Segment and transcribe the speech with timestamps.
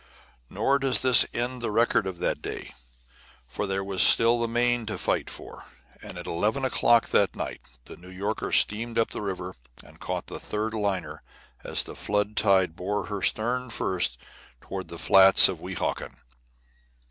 [0.49, 2.73] "]Nor does this end the record of that day,
[3.47, 5.65] for there was still the Main to fight for,
[6.01, 9.53] and at eleven o'clock that night the New Yorker steamed up the river
[9.83, 11.21] and caught the third liner
[11.63, 14.17] as the flood tide bore her stern first
[14.59, 16.15] toward the flats of Weehawken.